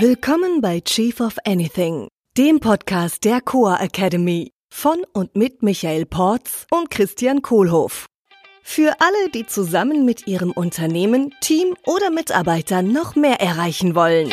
Willkommen 0.00 0.60
bei 0.60 0.80
Chief 0.80 1.20
of 1.20 1.36
Anything, 1.44 2.08
dem 2.36 2.58
Podcast 2.58 3.24
der 3.24 3.40
Coa 3.40 3.76
Academy 3.76 4.50
von 4.68 5.04
und 5.12 5.36
mit 5.36 5.62
Michael 5.62 6.04
Porz 6.04 6.66
und 6.72 6.90
Christian 6.90 7.42
Kohlhoff. 7.42 8.06
Für 8.64 8.96
alle, 8.98 9.30
die 9.32 9.46
zusammen 9.46 10.04
mit 10.04 10.26
ihrem 10.26 10.50
Unternehmen, 10.50 11.32
Team 11.40 11.76
oder 11.86 12.10
Mitarbeitern 12.10 12.92
noch 12.92 13.14
mehr 13.14 13.40
erreichen 13.40 13.94
wollen. 13.94 14.32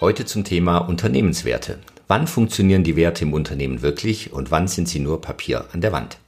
Heute 0.00 0.24
zum 0.24 0.42
Thema 0.42 0.78
Unternehmenswerte. 0.78 1.78
Wann 2.08 2.26
funktionieren 2.26 2.82
die 2.82 2.96
Werte 2.96 3.24
im 3.24 3.32
Unternehmen 3.32 3.80
wirklich 3.82 4.32
und 4.32 4.50
wann 4.50 4.66
sind 4.66 4.88
sie 4.88 4.98
nur 4.98 5.20
Papier 5.20 5.66
an 5.72 5.82
der 5.82 5.92
Wand? 5.92 6.18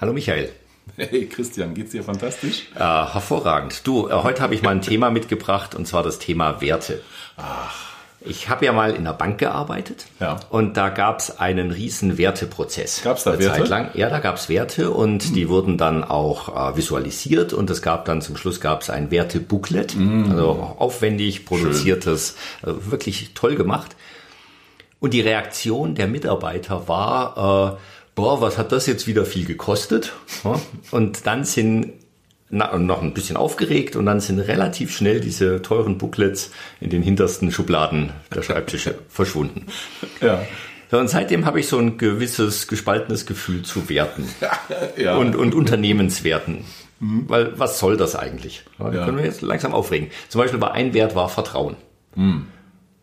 Hallo 0.00 0.12
Michael. 0.12 0.50
Hey 0.96 1.26
Christian, 1.26 1.74
geht's 1.74 1.92
dir 1.92 2.02
fantastisch? 2.04 2.66
Äh, 2.74 2.78
hervorragend. 2.80 3.86
Du, 3.86 4.08
äh, 4.08 4.12
heute 4.12 4.42
habe 4.42 4.54
ich 4.54 4.62
mal 4.62 4.70
ein 4.70 4.82
Thema 4.82 5.10
mitgebracht 5.10 5.74
und 5.74 5.86
zwar 5.86 6.02
das 6.02 6.18
Thema 6.18 6.60
Werte. 6.60 7.00
Ach. 7.36 7.90
Ich 8.24 8.48
habe 8.48 8.64
ja 8.66 8.72
mal 8.72 8.94
in 8.94 9.02
der 9.04 9.14
Bank 9.14 9.38
gearbeitet 9.38 10.06
Ja. 10.20 10.38
und 10.50 10.76
da 10.76 10.90
gab 10.90 11.18
es 11.18 11.38
einen 11.40 11.72
riesen 11.72 12.18
Werteprozess. 12.18 13.00
Gab's 13.02 13.24
da 13.24 13.32
Eine 13.32 13.40
Werte? 13.40 13.60
Zeit 13.62 13.68
lang. 13.68 13.90
Ja, 13.94 14.10
da 14.10 14.20
gab 14.20 14.36
es 14.36 14.48
Werte 14.48 14.90
und 14.90 15.34
die 15.34 15.48
wurden 15.48 15.76
dann 15.76 16.04
auch 16.04 16.72
äh, 16.72 16.76
visualisiert 16.76 17.52
und 17.52 17.68
es 17.70 17.82
gab 17.82 18.04
dann 18.04 18.20
zum 18.22 18.36
Schluss 18.36 18.60
gab 18.60 18.82
es 18.82 18.90
ein 18.90 19.10
Wertebooklet, 19.10 19.96
also 20.30 20.76
aufwendig 20.78 21.46
produziertes, 21.46 22.36
äh, 22.62 22.66
wirklich 22.90 23.30
toll 23.34 23.56
gemacht. 23.56 23.96
Und 25.00 25.14
die 25.14 25.20
Reaktion 25.20 25.96
der 25.96 26.06
Mitarbeiter 26.06 26.86
war, 26.86 27.76
äh, 27.76 27.78
boah, 28.14 28.40
was 28.40 28.58
hat 28.58 28.72
das 28.72 28.86
jetzt 28.86 29.06
wieder 29.06 29.24
viel 29.24 29.44
gekostet? 29.46 30.12
Und 30.90 31.26
dann 31.26 31.44
sind 31.44 31.92
na, 32.50 32.76
noch 32.78 33.00
ein 33.02 33.14
bisschen 33.14 33.36
aufgeregt 33.36 33.96
und 33.96 34.04
dann 34.06 34.20
sind 34.20 34.38
relativ 34.38 34.94
schnell 34.94 35.20
diese 35.20 35.62
teuren 35.62 35.96
Booklets 35.98 36.50
in 36.80 36.90
den 36.90 37.02
hintersten 37.02 37.50
Schubladen 37.50 38.10
der 38.34 38.42
Schreibtische 38.42 38.96
verschwunden. 39.08 39.66
Ja. 40.20 40.44
Und 40.90 41.08
seitdem 41.08 41.46
habe 41.46 41.58
ich 41.60 41.68
so 41.68 41.78
ein 41.78 41.96
gewisses 41.96 42.68
gespaltenes 42.68 43.24
Gefühl 43.24 43.62
zu 43.62 43.88
Werten 43.88 44.28
ja. 44.98 45.16
und, 45.16 45.34
und 45.36 45.54
Unternehmenswerten. 45.54 46.64
Weil 47.00 47.58
was 47.58 47.78
soll 47.78 47.96
das 47.96 48.14
eigentlich? 48.14 48.64
Ja, 48.78 48.90
da 48.90 48.98
Ja. 48.98 49.04
können 49.06 49.16
wir 49.18 49.24
jetzt 49.24 49.40
langsam 49.40 49.72
aufregen. 49.72 50.10
Zum 50.28 50.40
Beispiel 50.42 50.60
war 50.60 50.72
ein 50.74 50.92
Wert 50.92 51.14
war 51.14 51.30
Vertrauen. 51.30 51.76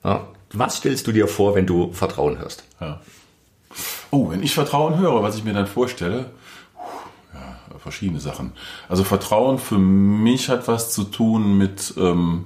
Ja, 0.03 0.27
was 0.53 0.77
stellst 0.77 1.07
du 1.07 1.11
dir 1.11 1.27
vor, 1.27 1.55
wenn 1.55 1.65
du 1.65 1.91
Vertrauen 1.91 2.37
hörst? 2.37 2.63
ja. 2.79 3.01
Oh, 4.11 4.29
wenn 4.31 4.41
ich 4.41 4.53
Vertrauen 4.53 4.97
höre, 4.97 5.21
was 5.21 5.35
ich 5.35 5.43
mir 5.43 5.53
dann 5.53 5.67
vorstelle, 5.67 6.31
ja, 7.33 7.77
verschiedene 7.77 8.19
Sachen. 8.19 8.53
Also 8.87 9.03
Vertrauen 9.03 9.59
für 9.59 9.77
mich 9.77 10.49
hat 10.49 10.67
was 10.67 10.91
zu 10.91 11.03
tun 11.03 11.57
mit 11.57 11.93
ähm, 11.97 12.45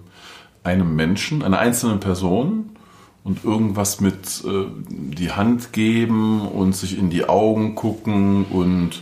einem 0.63 0.95
Menschen, 0.95 1.43
einer 1.43 1.59
einzelnen 1.59 1.99
Person 1.99 2.75
und 3.23 3.45
irgendwas 3.45 4.01
mit 4.01 4.43
äh, 4.45 4.65
die 4.89 5.31
Hand 5.31 5.71
geben 5.71 6.47
und 6.47 6.75
sich 6.75 6.97
in 6.97 7.09
die 7.09 7.25
Augen 7.25 7.75
gucken 7.75 8.45
und 8.45 9.01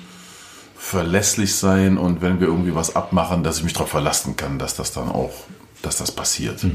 verlässlich 0.76 1.56
sein 1.56 1.98
und 1.98 2.22
wenn 2.22 2.39
wir 2.39 2.48
irgendwie 2.48 2.76
was 2.76 2.95
abmachen, 2.95 3.44
dass 3.44 3.58
ich 3.58 3.64
mich 3.64 3.73
darauf 3.73 3.89
verlassen 3.89 4.36
kann, 4.36 4.59
dass 4.59 4.76
das 4.76 4.92
dann 4.92 5.09
auch, 5.09 5.32
dass 5.82 5.98
das 5.98 6.12
passiert. 6.12 6.66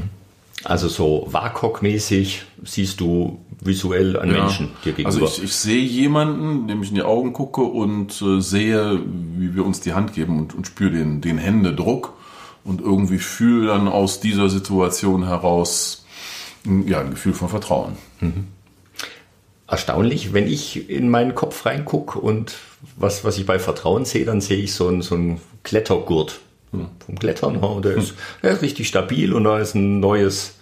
Also 0.63 0.87
so 0.87 1.27
WAKOK-mäßig 1.31 2.43
siehst 2.63 2.99
du 2.99 3.39
visuell 3.61 4.17
einen 4.17 4.31
Menschen 4.31 4.69
dir 4.83 4.93
gegenüber. 4.93 5.25
Also 5.25 5.25
ich, 5.25 5.43
ich 5.43 5.53
sehe 5.53 5.83
jemanden, 5.83 6.67
dem 6.67 6.81
ich 6.81 6.89
in 6.89 6.95
die 6.95 7.03
Augen 7.03 7.33
gucke 7.33 7.61
und 7.61 8.21
äh, 8.21 8.41
sehe, 8.41 8.99
wie 9.37 9.55
wir 9.55 9.65
uns 9.65 9.81
die 9.81 9.93
Hand 9.93 10.13
geben 10.13 10.39
und, 10.39 10.55
und 10.55 10.67
spüre 10.67 10.91
den, 10.91 11.21
den 11.21 11.37
Händedruck 11.37 12.13
und 12.63 12.81
irgendwie 12.81 13.19
fühle 13.19 13.67
dann 13.67 13.87
aus 13.87 14.19
dieser 14.19 14.49
Situation 14.49 15.27
heraus 15.27 16.05
ja, 16.85 16.99
ein 16.99 17.11
Gefühl 17.11 17.33
von 17.33 17.49
Vertrauen. 17.49 17.97
erstaunlich, 19.67 20.33
wenn 20.33 20.47
ich 20.47 20.89
in 20.89 21.09
meinen 21.09 21.35
Kopf 21.35 21.65
reingucke 21.65 22.19
und 22.19 22.55
was, 22.95 23.23
was 23.23 23.37
ich 23.37 23.45
bei 23.45 23.59
Vertrauen 23.59 24.05
sehe, 24.05 24.25
dann 24.25 24.41
sehe 24.41 24.57
ich 24.57 24.73
so 24.73 24.87
einen, 24.87 25.01
so 25.01 25.15
einen 25.15 25.41
Klettergurt 25.63 26.39
vom 26.71 27.17
Klettern. 27.19 27.55
ja, 27.55 27.61
Und 27.61 27.85
der 27.85 27.95
ist, 27.95 28.13
der 28.43 28.51
ist 28.51 28.61
richtig 28.61 28.87
stabil 28.87 29.33
und 29.33 29.43
da 29.45 29.59
ist 29.59 29.75
ein 29.75 29.99
neues 29.99 30.55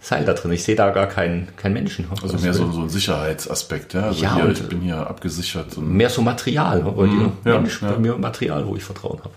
Seil 0.00 0.24
da 0.24 0.32
drin. 0.32 0.52
Ich 0.52 0.64
sehe 0.64 0.74
da 0.74 0.90
gar 0.90 1.06
keinen 1.06 1.48
keinen 1.56 1.74
Menschen. 1.74 2.06
ja. 2.06 2.22
Also 2.22 2.38
mehr 2.38 2.54
so, 2.54 2.70
so 2.72 2.80
ein 2.82 2.88
Sicherheitsaspekt. 2.88 3.92
Ja, 3.94 4.04
also 4.06 4.22
Ja, 4.22 4.36
hier, 4.36 4.48
ich 4.50 4.62
bin 4.62 4.80
hier 4.80 5.06
abgesichert. 5.06 5.76
Mehr 5.78 6.08
so 6.08 6.22
Material. 6.22 6.78
ja, 6.78 6.90
Bei 6.90 7.06
dir, 7.06 7.32
ja, 7.44 7.58
Mensch, 7.60 7.82
ja. 7.82 7.92
bei 7.92 7.98
mir 7.98 8.16
Material, 8.16 8.66
wo 8.66 8.74
ich 8.76 8.84
Vertrauen 8.84 9.20
habe. 9.20 9.34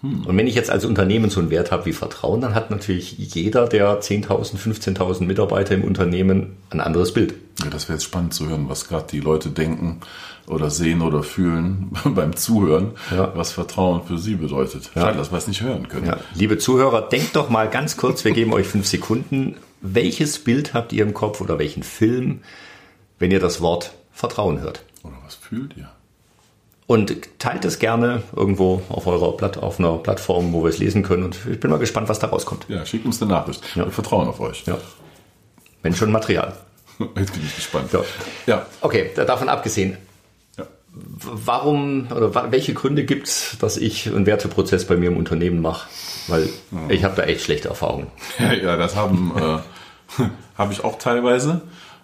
Und 0.00 0.36
wenn 0.36 0.46
ich 0.46 0.54
jetzt 0.54 0.70
als 0.70 0.84
Unternehmen 0.84 1.28
so 1.28 1.40
einen 1.40 1.50
Wert 1.50 1.72
habe 1.72 1.86
wie 1.86 1.92
Vertrauen, 1.92 2.40
dann 2.40 2.54
hat 2.54 2.70
natürlich 2.70 3.18
jeder 3.18 3.66
der 3.66 4.00
10.000, 4.00 4.56
15.000 4.56 5.24
Mitarbeiter 5.24 5.74
im 5.74 5.82
Unternehmen 5.82 6.56
ein 6.70 6.80
anderes 6.80 7.12
Bild. 7.12 7.34
ja, 7.64 7.68
das 7.68 7.88
wäre 7.88 7.94
jetzt 7.96 8.04
spannend 8.04 8.32
zu 8.32 8.48
hören, 8.48 8.68
was 8.68 8.86
gerade 8.86 9.06
die 9.10 9.18
Leute 9.18 9.48
denken 9.50 9.98
oder 10.46 10.70
sehen 10.70 11.02
oder 11.02 11.24
fühlen 11.24 11.90
beim 12.04 12.36
Zuhören, 12.36 12.92
Ja. 13.10 13.32
was 13.34 13.50
Vertrauen 13.50 14.04
für 14.04 14.18
sie 14.18 14.36
bedeutet. 14.36 14.88
Schade, 14.94 15.18
dass 15.18 15.32
wir 15.32 15.38
es 15.38 15.48
nicht 15.48 15.62
hören 15.62 15.88
können. 15.88 16.06
Ja, 16.06 16.18
liebe 16.36 16.58
Zuhörer, 16.58 17.02
denkt 17.02 17.34
doch 17.34 17.50
mal 17.50 17.68
ganz 17.68 17.96
kurz, 17.96 18.24
wir 18.24 18.30
geben 18.30 18.52
euch 18.52 18.68
fünf 18.68 18.86
Sekunden. 18.86 19.56
Welches 19.80 20.38
Bild 20.38 20.74
habt 20.74 20.92
ihr 20.92 21.02
im 21.02 21.12
Kopf 21.12 21.40
oder 21.40 21.58
welchen 21.58 21.82
Film, 21.82 22.42
wenn 23.18 23.32
ihr 23.32 23.40
das 23.40 23.60
Wort 23.60 23.94
Vertrauen 24.12 24.60
hört? 24.60 24.84
Oder 25.02 25.16
was 25.24 25.34
fühlt 25.34 25.76
ihr? 25.76 25.88
Und 26.88 27.38
teilt 27.38 27.64
es 27.66 27.78
gerne 27.78 28.22
irgendwo 28.34 28.80
auf 28.88 29.06
eurer 29.06 29.36
Platt, 29.36 29.58
auf 29.58 29.78
einer 29.78 29.98
Plattform, 29.98 30.52
wo 30.54 30.62
wir 30.64 30.70
es 30.70 30.78
lesen 30.78 31.02
können. 31.02 31.22
Und 31.22 31.38
ich 31.48 31.60
bin 31.60 31.70
mal 31.70 31.78
gespannt, 31.78 32.08
was 32.08 32.18
da 32.18 32.28
rauskommt. 32.28 32.64
Ja, 32.68 32.84
schickt 32.86 33.04
uns 33.04 33.20
eine 33.22 33.30
Nachricht. 33.30 33.62
Ja. 33.76 33.84
Wir 33.84 33.92
vertrauen 33.92 34.26
auf 34.26 34.40
euch. 34.40 34.64
Ja. 34.66 34.78
Wenn 35.82 35.94
schon 35.94 36.10
Material. 36.10 36.56
Jetzt 37.16 37.34
bin 37.34 37.42
ich 37.44 37.54
gespannt. 37.54 37.92
Ja. 37.92 38.00
Ja. 38.46 38.66
Okay, 38.80 39.10
da- 39.14 39.26
davon 39.26 39.50
abgesehen. 39.50 39.98
Ja. 40.56 40.64
Warum 40.90 42.08
oder 42.10 42.50
welche 42.50 42.72
Gründe 42.72 43.04
gibt 43.04 43.28
es, 43.28 43.56
dass 43.60 43.76
ich 43.76 44.06
einen 44.08 44.24
Werteprozess 44.24 44.86
bei 44.86 44.96
mir 44.96 45.10
im 45.10 45.18
Unternehmen 45.18 45.60
mache? 45.60 45.88
Weil 46.28 46.48
ich 46.88 47.04
habe 47.04 47.14
da 47.16 47.24
echt 47.24 47.42
schlechte 47.42 47.68
Erfahrungen. 47.68 48.06
Ja, 48.62 48.78
das 48.78 48.96
haben 48.96 49.32
äh, 49.36 50.22
habe 50.58 50.72
ich 50.72 50.82
auch 50.84 50.96
teilweise 50.98 51.60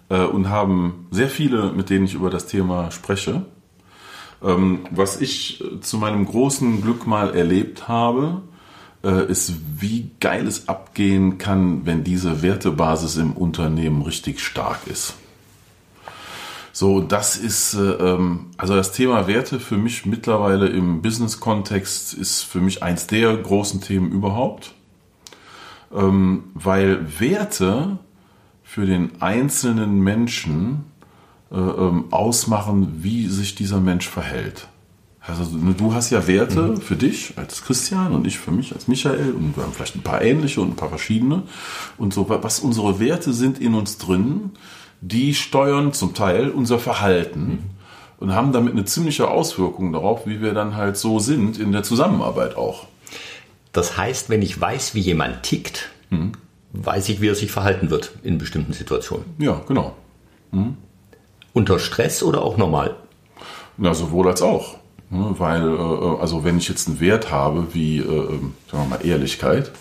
äh, 0.09 0.19
und 0.19 0.49
haben 0.49 1.07
sehr 1.09 1.29
viele, 1.29 1.71
mit 1.71 1.89
denen 1.89 2.05
ich 2.05 2.13
über 2.13 2.29
das 2.29 2.45
Thema 2.45 2.91
spreche. 2.91 3.41
Ähm, 4.45 4.81
was 4.91 5.19
ich 5.19 5.61
äh, 5.61 5.81
zu 5.81 5.97
meinem 5.97 6.25
großen 6.25 6.81
Glück 6.81 7.07
mal 7.07 7.35
erlebt 7.35 7.87
habe, 7.87 8.43
äh, 9.03 9.25
ist, 9.29 9.53
wie 9.79 10.11
geil 10.19 10.45
es 10.45 10.67
abgehen 10.67 11.37
kann, 11.37 11.85
wenn 11.85 12.03
diese 12.03 12.41
Wertebasis 12.41 13.17
im 13.17 13.33
Unternehmen 13.33 14.03
richtig 14.03 14.39
stark 14.39 14.87
ist. 14.87 15.15
So, 16.73 16.99
das 16.99 17.37
ist, 17.37 17.73
äh, 17.73 17.79
ähm, 17.79 18.47
also 18.57 18.75
das 18.75 18.91
Thema 18.91 19.27
Werte 19.27 19.61
für 19.61 19.77
mich 19.77 20.05
mittlerweile 20.05 20.67
im 20.67 21.01
Business-Kontext 21.01 22.13
ist 22.13 22.41
für 22.43 22.59
mich 22.59 22.83
eins 22.83 23.07
der 23.07 23.35
großen 23.37 23.81
Themen 23.81 24.11
überhaupt 24.11 24.73
Ähm, 25.93 26.45
weil 26.53 27.19
Werte 27.21 27.99
für 28.63 28.85
den 28.85 29.21
einzelnen 29.21 30.01
Menschen 30.01 30.83
äh, 31.55 31.57
ähm, 31.57 32.05
ausmachen, 32.11 32.97
wie 32.97 33.27
sich 33.27 33.55
dieser 33.55 33.79
Mensch 33.79 34.09
verhält. 34.09 34.67
Also 35.21 35.45
du 35.45 35.93
hast 35.93 36.09
ja 36.09 36.27
Werte 36.27 36.77
für 36.77 36.95
dich 36.95 37.33
als 37.37 37.63
Christian 37.63 38.13
und 38.13 38.27
ich 38.27 38.37
für 38.37 38.51
mich 38.51 38.73
als 38.73 38.87
Michael 38.87 39.31
und 39.31 39.55
wir 39.55 39.63
haben 39.63 39.71
vielleicht 39.71 39.95
ein 39.95 40.03
paar 40.03 40.21
ähnliche 40.21 40.61
und 40.61 40.71
ein 40.71 40.75
paar 40.75 40.89
verschiedene. 40.89 41.43
Und 41.97 42.13
so, 42.13 42.29
was 42.29 42.59
unsere 42.59 42.99
Werte 42.99 43.33
sind 43.33 43.59
in 43.59 43.73
uns 43.73 43.97
drin, 43.97 44.51
die 45.01 45.33
steuern 45.33 45.93
zum 45.93 46.13
Teil 46.13 46.49
unser 46.49 46.77
Verhalten 46.77 47.71
und 48.17 48.35
haben 48.35 48.51
damit 48.51 48.73
eine 48.73 48.85
ziemliche 48.85 49.29
Auswirkung 49.29 49.93
darauf, 49.93 50.27
wie 50.27 50.41
wir 50.41 50.53
dann 50.53 50.75
halt 50.75 50.97
so 50.97 51.19
sind 51.19 51.57
in 51.57 51.71
der 51.71 51.83
Zusammenarbeit 51.83 52.55
auch. 52.57 52.85
Das 53.71 53.97
heißt, 53.97 54.29
wenn 54.29 54.41
ich 54.41 54.59
weiß, 54.59 54.93
wie 54.93 54.99
jemand 54.99 55.43
tickt, 55.43 55.89
weiß 56.73 57.09
ich, 57.09 57.21
wie 57.21 57.29
er 57.29 57.35
sich 57.35 57.51
verhalten 57.51 57.89
wird 57.89 58.11
in 58.23 58.37
bestimmten 58.37 58.73
Situationen. 58.73 59.25
Ja, 59.39 59.61
genau. 59.67 59.95
Unter 61.55 61.79
Stress 61.79 62.21
oder 62.21 62.41
auch 62.43 62.57
normal? 62.57 62.95
Na, 63.77 63.93
sowohl 63.93 64.27
als 64.27 64.41
auch. 64.41 64.75
Ne, 65.09 65.35
Weil, 65.37 65.61
äh, 65.63 66.19
also 66.21 66.43
wenn 66.43 66.57
ich 66.57 66.67
jetzt 66.67 66.87
einen 66.87 66.99
Wert 66.99 67.31
habe, 67.31 67.73
wie, 67.73 67.99
äh, 67.99 68.03
sagen 68.03 68.53
wir 68.69 68.85
mal, 68.85 69.05
Ehrlichkeit, 69.05 69.71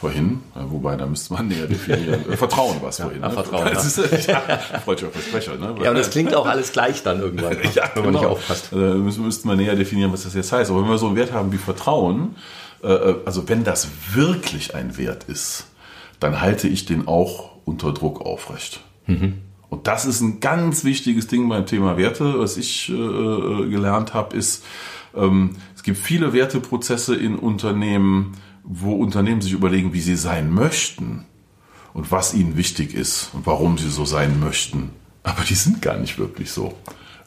vorhin, 0.00 0.40
äh, 0.54 0.60
wobei 0.68 0.94
da 0.94 1.06
müsste 1.06 1.34
man 1.34 1.48
näher 1.48 1.66
definieren. 1.66 2.30
Äh, 2.30 2.36
Vertrauen 2.36 2.80
war 2.80 2.90
es 2.90 3.00
vorhin. 3.00 3.20
ja, 3.22 3.28
ne? 3.28 3.34
Vertrauen, 3.34 3.68
Das 3.74 3.98
ist, 3.98 4.28
ja, 4.28 4.40
freudscher 4.84 5.10
Versprecher. 5.10 5.56
Ne? 5.56 5.74
Ja, 5.82 5.90
und 5.90 5.96
das 5.96 6.10
klingt 6.10 6.32
auch 6.32 6.46
alles 6.46 6.70
gleich 6.70 7.02
dann 7.02 7.18
irgendwann, 7.20 7.56
wenn 7.94 8.04
man 8.04 8.14
nicht 8.14 8.24
aufpasst. 8.24 8.72
Äh, 8.72 8.76
müssen, 8.76 9.24
müsste 9.24 9.48
man 9.48 9.56
näher 9.56 9.74
definieren, 9.74 10.12
was 10.12 10.22
das 10.22 10.34
jetzt 10.34 10.52
heißt. 10.52 10.70
Aber 10.70 10.80
wenn 10.82 10.88
wir 10.90 10.98
so 10.98 11.08
einen 11.08 11.16
Wert 11.16 11.32
haben 11.32 11.50
wie 11.52 11.58
Vertrauen, 11.58 12.36
äh, 12.84 12.86
äh, 12.92 13.16
also 13.24 13.48
wenn 13.48 13.64
das 13.64 13.88
wirklich 14.14 14.76
ein 14.76 14.96
Wert 14.96 15.24
ist, 15.24 15.66
dann 16.20 16.40
halte 16.40 16.68
ich 16.68 16.84
den 16.86 17.08
auch 17.08 17.50
unter 17.64 17.92
Druck 17.92 18.20
aufrecht. 18.20 18.80
Und 19.70 19.86
das 19.86 20.04
ist 20.04 20.20
ein 20.20 20.40
ganz 20.40 20.84
wichtiges 20.84 21.28
Ding 21.28 21.48
beim 21.48 21.64
Thema 21.64 21.96
Werte. 21.96 22.38
Was 22.38 22.56
ich 22.56 22.90
äh, 22.90 22.92
äh, 22.92 23.70
gelernt 23.70 24.12
habe, 24.12 24.36
ist, 24.36 24.64
ähm, 25.14 25.56
es 25.74 25.84
gibt 25.84 25.96
viele 25.96 26.32
Werteprozesse 26.32 27.14
in 27.14 27.36
Unternehmen, 27.36 28.32
wo 28.64 28.94
Unternehmen 28.94 29.40
sich 29.40 29.52
überlegen, 29.52 29.92
wie 29.92 30.00
sie 30.00 30.16
sein 30.16 30.52
möchten 30.52 31.24
und 31.94 32.10
was 32.10 32.34
ihnen 32.34 32.56
wichtig 32.56 32.94
ist 32.94 33.30
und 33.32 33.46
warum 33.46 33.78
sie 33.78 33.88
so 33.88 34.04
sein 34.04 34.40
möchten. 34.40 34.90
Aber 35.22 35.44
die 35.44 35.54
sind 35.54 35.80
gar 35.80 35.96
nicht 35.96 36.18
wirklich 36.18 36.50
so. 36.50 36.74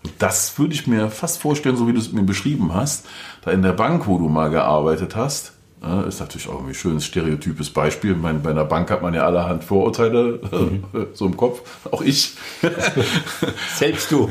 Und 0.04 0.13
das 0.19 0.60
würde 0.60 0.74
ich 0.74 0.86
mir 0.86 1.10
fast 1.10 1.42
vorstellen, 1.42 1.78
so 1.78 1.88
wie 1.88 1.94
du 1.94 2.00
es 2.00 2.12
mir 2.12 2.24
beschrieben 2.24 2.74
hast, 2.74 3.06
da 3.42 3.51
in 3.51 3.62
der 3.62 3.72
Bank, 3.72 4.06
wo 4.06 4.18
du 4.18 4.28
mal 4.28 4.50
gearbeitet 4.50 5.16
hast, 5.16 5.52
ja, 5.83 6.03
ist 6.03 6.21
natürlich 6.21 6.47
auch 6.47 6.65
ein 6.65 6.74
schönes 6.74 7.06
stereotypes 7.06 7.69
Beispiel. 7.69 8.15
Meine, 8.15 8.39
bei 8.39 8.51
einer 8.51 8.63
Bank 8.63 8.89
hat 8.89 9.01
man 9.01 9.13
ja 9.13 9.25
allerhand 9.25 9.65
Vorurteile 9.65 10.39
mhm. 10.50 10.83
so 11.13 11.25
im 11.25 11.35
Kopf. 11.35 11.62
Auch 11.91 12.01
ich. 12.01 12.35
Selbst 13.75 14.09
du. 14.09 14.30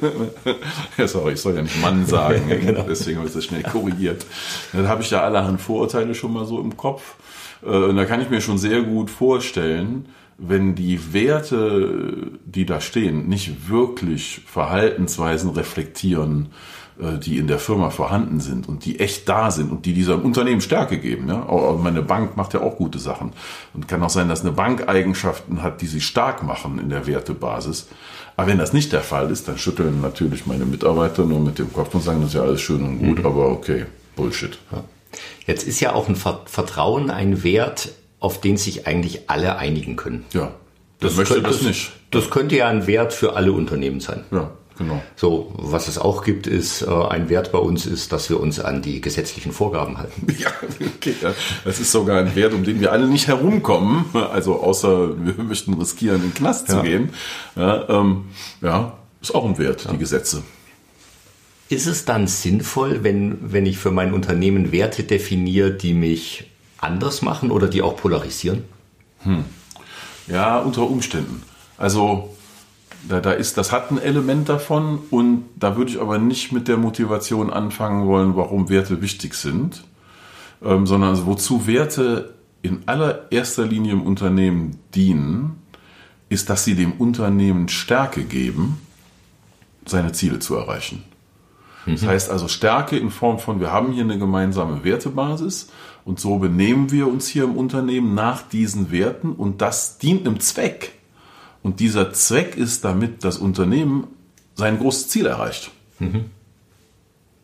ja, 0.98 1.06
sorry, 1.06 1.34
ich 1.34 1.40
soll 1.40 1.54
ja 1.54 1.62
nicht 1.62 1.80
Mann 1.80 2.04
sagen. 2.06 2.48
genau. 2.48 2.84
Deswegen 2.88 3.18
habe 3.18 3.28
ich 3.28 3.34
das 3.34 3.44
schnell 3.44 3.62
korrigiert. 3.62 4.26
Dann 4.72 4.88
habe 4.88 5.02
ich 5.02 5.10
ja 5.10 5.22
allerhand 5.22 5.60
Vorurteile 5.60 6.12
schon 6.14 6.32
mal 6.32 6.44
so 6.44 6.60
im 6.60 6.76
Kopf. 6.76 7.14
Äh, 7.62 7.68
und 7.68 7.96
da 7.96 8.04
kann 8.04 8.20
ich 8.20 8.28
mir 8.28 8.40
schon 8.40 8.58
sehr 8.58 8.82
gut 8.82 9.10
vorstellen, 9.10 10.08
wenn 10.38 10.74
die 10.74 11.12
Werte, 11.12 12.32
die 12.44 12.66
da 12.66 12.80
stehen, 12.80 13.28
nicht 13.28 13.68
wirklich 13.68 14.40
Verhaltensweisen 14.46 15.50
reflektieren, 15.50 16.48
die 16.96 17.38
in 17.38 17.48
der 17.48 17.58
Firma 17.58 17.90
vorhanden 17.90 18.38
sind 18.38 18.68
und 18.68 18.84
die 18.84 19.00
echt 19.00 19.28
da 19.28 19.50
sind 19.50 19.72
und 19.72 19.84
die 19.84 19.94
diesem 19.94 20.22
Unternehmen 20.22 20.60
Stärke 20.60 20.98
geben. 20.98 21.28
Ja? 21.28 21.46
Meine 21.82 22.02
Bank 22.02 22.36
macht 22.36 22.54
ja 22.54 22.60
auch 22.60 22.76
gute 22.76 22.98
Sachen. 23.00 23.32
Und 23.72 23.88
kann 23.88 24.02
auch 24.02 24.10
sein, 24.10 24.28
dass 24.28 24.42
eine 24.42 24.52
Bank 24.52 24.88
Eigenschaften 24.88 25.62
hat, 25.62 25.80
die 25.80 25.86
sie 25.86 26.00
stark 26.00 26.44
machen 26.44 26.78
in 26.78 26.90
der 26.90 27.06
Wertebasis. 27.06 27.88
Aber 28.36 28.48
wenn 28.48 28.58
das 28.58 28.72
nicht 28.72 28.92
der 28.92 29.02
Fall 29.02 29.30
ist, 29.30 29.48
dann 29.48 29.58
schütteln 29.58 30.00
natürlich 30.00 30.46
meine 30.46 30.64
Mitarbeiter 30.64 31.24
nur 31.24 31.40
mit 31.40 31.58
dem 31.58 31.72
Kopf 31.72 31.94
und 31.94 32.02
sagen, 32.02 32.20
das 32.20 32.30
ist 32.30 32.34
ja 32.34 32.42
alles 32.42 32.60
schön 32.60 32.82
und 32.84 32.98
gut, 32.98 33.18
mhm. 33.18 33.26
aber 33.26 33.48
okay, 33.50 33.86
Bullshit. 34.16 34.58
Ja. 34.72 34.84
Jetzt 35.46 35.66
ist 35.66 35.80
ja 35.80 35.92
auch 35.92 36.08
ein 36.08 36.16
Vertrauen 36.16 37.10
ein 37.10 37.42
Wert, 37.44 37.92
auf 38.20 38.40
den 38.40 38.56
sich 38.56 38.86
eigentlich 38.86 39.30
alle 39.30 39.56
einigen 39.56 39.96
können. 39.96 40.24
Ja. 40.32 40.52
Das, 41.00 41.10
das 41.10 41.16
möchte 41.16 41.34
könnte, 41.34 41.50
das 41.50 41.62
nicht. 41.62 41.92
Das 42.10 42.30
könnte 42.30 42.56
ja 42.56 42.68
ein 42.68 42.86
Wert 42.86 43.12
für 43.12 43.36
alle 43.36 43.52
Unternehmen 43.52 44.00
sein. 44.00 44.24
Ja. 44.30 44.50
Genau. 44.76 45.00
So, 45.14 45.52
was 45.56 45.86
es 45.86 45.98
auch 45.98 46.24
gibt, 46.24 46.46
ist 46.46 46.82
äh, 46.82 46.90
ein 46.90 47.28
Wert 47.28 47.52
bei 47.52 47.58
uns 47.58 47.86
ist, 47.86 48.12
dass 48.12 48.28
wir 48.28 48.40
uns 48.40 48.58
an 48.58 48.82
die 48.82 49.00
gesetzlichen 49.00 49.52
Vorgaben 49.52 49.98
halten. 49.98 50.26
Ja, 50.38 50.50
okay. 50.96 51.14
Das 51.64 51.78
ist 51.78 51.92
sogar 51.92 52.18
ein 52.18 52.34
Wert, 52.34 52.54
um 52.54 52.64
den 52.64 52.80
wir 52.80 52.90
alle 52.90 53.06
nicht 53.06 53.28
herumkommen. 53.28 54.04
Also 54.14 54.60
außer 54.60 55.16
wir 55.16 55.44
möchten 55.44 55.74
riskieren, 55.74 56.16
in 56.16 56.22
den 56.22 56.34
Knast 56.34 56.68
ja. 56.68 56.76
zu 56.76 56.82
gehen. 56.82 57.10
Ja, 57.54 57.88
ähm, 57.88 58.24
ja, 58.60 58.94
ist 59.22 59.34
auch 59.34 59.44
ein 59.44 59.58
Wert, 59.58 59.84
ja. 59.84 59.92
die 59.92 59.98
Gesetze. 59.98 60.42
Ist 61.68 61.86
es 61.86 62.04
dann 62.04 62.26
sinnvoll, 62.26 63.04
wenn, 63.04 63.38
wenn 63.40 63.64
ich 63.64 63.78
für 63.78 63.90
mein 63.90 64.12
Unternehmen 64.12 64.72
Werte 64.72 65.04
definiere, 65.04 65.70
die 65.70 65.94
mich 65.94 66.50
anders 66.78 67.22
machen 67.22 67.50
oder 67.50 67.68
die 67.68 67.80
auch 67.80 67.96
polarisieren? 67.96 68.64
Hm. 69.22 69.44
Ja, 70.26 70.58
unter 70.58 70.82
Umständen. 70.82 71.42
Also 71.78 72.34
da, 73.08 73.20
da 73.20 73.32
ist, 73.32 73.58
das 73.58 73.72
hat 73.72 73.90
ein 73.90 73.98
Element 73.98 74.48
davon 74.48 74.98
und 75.10 75.44
da 75.56 75.76
würde 75.76 75.90
ich 75.90 76.00
aber 76.00 76.18
nicht 76.18 76.52
mit 76.52 76.68
der 76.68 76.76
Motivation 76.76 77.50
anfangen 77.50 78.06
wollen, 78.06 78.36
warum 78.36 78.68
Werte 78.68 79.02
wichtig 79.02 79.34
sind, 79.34 79.84
ähm, 80.62 80.86
sondern 80.86 81.10
also 81.10 81.26
wozu 81.26 81.66
Werte 81.66 82.34
in 82.62 82.82
allererster 82.86 83.66
Linie 83.66 83.92
im 83.92 84.02
Unternehmen 84.02 84.78
dienen, 84.94 85.62
ist, 86.30 86.48
dass 86.48 86.64
sie 86.64 86.74
dem 86.74 86.92
Unternehmen 86.92 87.68
Stärke 87.68 88.24
geben, 88.24 88.80
seine 89.84 90.12
Ziele 90.12 90.38
zu 90.38 90.56
erreichen. 90.56 91.04
Das 91.86 92.02
mhm. 92.02 92.06
heißt 92.06 92.30
also 92.30 92.48
Stärke 92.48 92.96
in 92.96 93.10
Form 93.10 93.38
von, 93.38 93.60
wir 93.60 93.70
haben 93.70 93.92
hier 93.92 94.04
eine 94.04 94.18
gemeinsame 94.18 94.84
Wertebasis 94.84 95.68
und 96.04 96.18
so 96.18 96.38
benehmen 96.38 96.90
wir 96.90 97.06
uns 97.06 97.28
hier 97.28 97.44
im 97.44 97.56
Unternehmen 97.56 98.14
nach 98.14 98.42
diesen 98.42 98.90
Werten 98.90 99.32
und 99.32 99.60
das 99.60 99.98
dient 99.98 100.26
einem 100.26 100.40
Zweck. 100.40 100.92
Und 101.64 101.80
dieser 101.80 102.12
Zweck 102.12 102.56
ist, 102.56 102.84
damit 102.84 103.24
das 103.24 103.38
Unternehmen 103.38 104.06
sein 104.54 104.78
großes 104.78 105.08
Ziel 105.08 105.26
erreicht. 105.26 105.70
Mhm. 105.98 106.26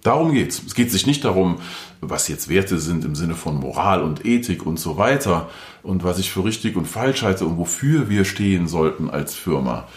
Darum 0.03 0.33
geht's. 0.33 0.63
Es 0.65 0.75
geht 0.75 0.93
sich 0.93 1.07
nicht 1.07 1.25
darum, 1.25 1.57
was 2.03 2.29
jetzt 2.29 2.49
Werte 2.49 2.79
sind 2.79 3.05
im 3.05 3.15
Sinne 3.15 3.35
von 3.35 3.57
Moral 3.57 4.03
und 4.03 4.25
Ethik 4.27 4.67
und 4.67 4.79
so 4.79 4.99
weiter 4.99 5.49
und 5.83 6.05
was 6.05 6.19
ich 6.19 6.31
für 6.31 6.45
richtig 6.45 6.77
und 6.77 6.87
falsch 6.87 7.23
halte 7.23 7.47
und 7.47 7.57
wofür 7.57 8.11
wir 8.11 8.27
stehen 8.27 8.69
sollten 8.69 9.09
als 9.09 9.35
Firma. 9.35 9.89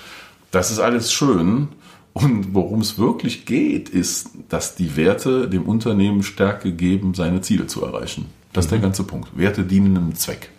Das 0.52 0.72
ist 0.72 0.80
alles 0.80 1.12
schön. 1.12 1.68
Und 2.14 2.54
worum 2.54 2.80
es 2.80 2.98
wirklich 2.98 3.46
geht, 3.46 3.90
ist, 3.90 4.30
dass 4.48 4.76
die 4.76 4.96
Werte 4.96 5.50
dem 5.50 5.64
Unternehmen 5.64 6.24
Stärke 6.24 6.72
geben, 6.72 7.14
seine 7.14 7.42
Ziele 7.42 7.68
zu 7.68 7.84
erreichen. 7.84 8.28
Das 8.54 8.66
ist 8.66 8.72
mhm. 8.72 8.76
der 8.76 8.82
ganze 8.84 9.04
Punkt. 9.04 9.38
Werte 9.38 9.64
dienen 9.64 9.98
einem 9.98 10.16
Zweck. 10.16 10.53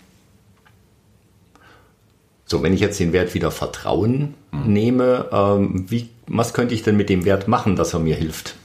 So, 2.47 2.63
wenn 2.63 2.75
ich 2.75 2.81
jetzt 2.81 3.01
den 3.01 3.13
Wert 3.13 3.35
wieder 3.35 3.51
Vertrauen 3.51 4.35
mhm. 4.53 4.73
nehme, 4.73 5.29
ähm, 5.33 5.87
wie, 5.89 6.11
was 6.27 6.53
könnte 6.53 6.75
ich 6.75 6.83
denn 6.83 6.97
mit 6.97 7.09
dem 7.09 7.25
Wert 7.25 7.49
machen, 7.49 7.77
dass 7.77 7.95
er 7.95 8.01
mir 8.01 8.17
hilft, 8.17 8.57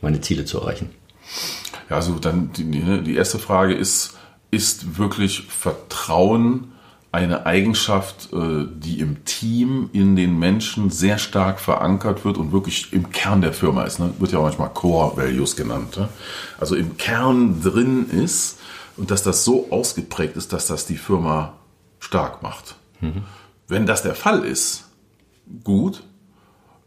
meine 0.00 0.20
Ziele 0.20 0.44
zu 0.44 0.60
erreichen? 0.60 0.90
Ja, 1.90 1.96
also 1.96 2.18
dann 2.18 2.50
die, 2.52 2.64
ne, 2.64 3.02
die 3.02 3.16
erste 3.16 3.38
Frage 3.38 3.74
ist, 3.74 4.16
ist 4.50 4.98
wirklich 4.98 5.42
Vertrauen 5.48 6.72
eine 7.12 7.46
Eigenschaft, 7.46 8.32
äh, 8.32 8.66
die 8.74 9.00
im 9.00 9.24
Team, 9.24 9.88
in 9.92 10.16
den 10.16 10.38
Menschen 10.38 10.90
sehr 10.90 11.18
stark 11.18 11.60
verankert 11.60 12.24
wird 12.24 12.36
und 12.36 12.52
wirklich 12.52 12.92
im 12.92 13.10
Kern 13.10 13.40
der 13.40 13.52
Firma 13.52 13.84
ist. 13.84 13.98
Ne? 13.98 14.12
Wird 14.18 14.32
ja 14.32 14.38
auch 14.38 14.42
manchmal 14.42 14.68
Core 14.70 15.16
Values 15.16 15.56
genannt. 15.56 15.96
Ne? 15.96 16.08
Also 16.60 16.74
im 16.74 16.96
Kern 16.96 17.62
drin 17.62 18.10
ist 18.10 18.58
und 18.96 19.10
dass 19.10 19.22
das 19.22 19.44
so 19.44 19.68
ausgeprägt 19.70 20.36
ist, 20.36 20.52
dass 20.52 20.66
das 20.66 20.86
die 20.86 20.96
Firma 20.96 21.54
stark 22.00 22.42
macht. 22.42 22.76
Mhm. 23.00 23.22
Wenn 23.68 23.86
das 23.86 24.02
der 24.02 24.14
Fall 24.14 24.44
ist, 24.44 24.84
gut. 25.64 26.02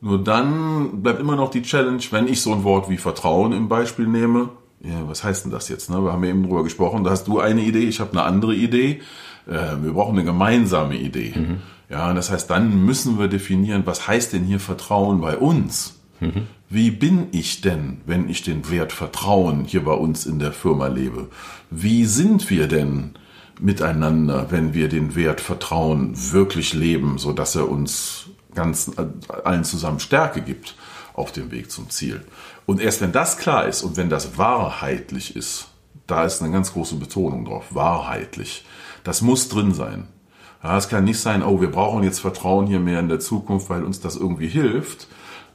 Nur 0.01 0.23
dann 0.23 1.01
bleibt 1.01 1.19
immer 1.19 1.35
noch 1.35 1.51
die 1.51 1.61
Challenge, 1.61 2.01
wenn 2.11 2.27
ich 2.27 2.41
so 2.41 2.53
ein 2.53 2.63
Wort 2.63 2.89
wie 2.89 2.97
Vertrauen 2.97 3.51
im 3.51 3.67
Beispiel 3.67 4.07
nehme. 4.07 4.49
Ja, 4.81 5.07
was 5.07 5.25
heißt 5.25 5.43
denn 5.43 5.51
das 5.51 5.67
jetzt? 5.67 5.89
Ne? 5.89 6.01
Wir 6.01 6.13
haben 6.13 6.23
eben 6.23 6.43
drüber 6.43 6.63
gesprochen. 6.63 7.03
Da 7.03 7.11
hast 7.11 7.27
du 7.27 7.39
eine 7.39 7.61
Idee, 7.61 7.83
ich 7.83 7.99
habe 7.99 8.11
eine 8.11 8.23
andere 8.23 8.55
Idee. 8.55 9.01
Äh, 9.45 9.83
wir 9.83 9.91
brauchen 9.91 10.15
eine 10.15 10.23
gemeinsame 10.23 10.95
Idee. 10.95 11.33
Mhm. 11.35 11.61
Ja, 11.89 12.13
das 12.13 12.31
heißt, 12.31 12.49
dann 12.49 12.85
müssen 12.85 13.19
wir 13.19 13.27
definieren, 13.27 13.81
was 13.85 14.07
heißt 14.07 14.33
denn 14.33 14.43
hier 14.43 14.59
Vertrauen 14.59 15.19
bei 15.19 15.37
uns? 15.37 15.99
Mhm. 16.21 16.47
Wie 16.69 16.91
bin 16.91 17.27
ich 17.31 17.61
denn, 17.61 18.01
wenn 18.05 18.29
ich 18.29 18.43
den 18.43 18.69
Wert 18.69 18.93
Vertrauen 18.93 19.65
hier 19.65 19.83
bei 19.83 19.93
uns 19.93 20.25
in 20.25 20.39
der 20.39 20.51
Firma 20.51 20.87
lebe? 20.87 21.29
Wie 21.71 22.05
sind 22.05 22.49
wir 22.49 22.67
denn 22.67 23.15
miteinander, 23.59 24.47
wenn 24.49 24.73
wir 24.73 24.89
den 24.89 25.15
Wert 25.15 25.41
Vertrauen 25.41 26.13
wirklich 26.31 26.73
leben, 26.73 27.17
so 27.17 27.33
dass 27.33 27.55
er 27.55 27.69
uns 27.69 28.27
ganz 28.55 28.91
allen 29.43 29.63
zusammen 29.63 29.99
Stärke 29.99 30.41
gibt 30.41 30.75
auf 31.13 31.31
dem 31.31 31.51
Weg 31.51 31.69
zum 31.71 31.89
Ziel. 31.89 32.25
Und 32.65 32.79
erst 32.79 33.01
wenn 33.01 33.11
das 33.11 33.37
klar 33.37 33.67
ist 33.67 33.83
und 33.83 33.97
wenn 33.97 34.09
das 34.09 34.37
wahrheitlich 34.37 35.35
ist, 35.35 35.67
da 36.07 36.23
ist 36.23 36.41
eine 36.41 36.51
ganz 36.51 36.73
große 36.73 36.95
Betonung 36.95 37.45
drauf, 37.45 37.65
wahrheitlich. 37.71 38.65
Das 39.03 39.21
muss 39.21 39.49
drin 39.49 39.73
sein. 39.73 40.07
Ja, 40.63 40.77
es 40.77 40.89
kann 40.89 41.03
nicht 41.03 41.19
sein, 41.19 41.43
oh, 41.43 41.61
wir 41.61 41.71
brauchen 41.71 42.03
jetzt 42.03 42.19
Vertrauen 42.19 42.67
hier 42.67 42.79
mehr 42.79 42.99
in 42.99 43.09
der 43.09 43.19
Zukunft, 43.19 43.69
weil 43.69 43.83
uns 43.83 44.01
das 44.01 44.15
irgendwie 44.15 44.47
hilft. 44.47 45.07